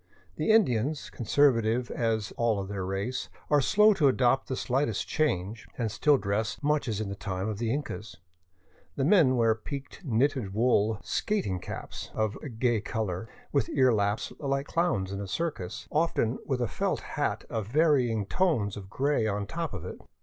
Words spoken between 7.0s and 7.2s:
the